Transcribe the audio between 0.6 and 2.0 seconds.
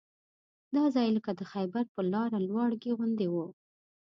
دا ځای لکه د خیبر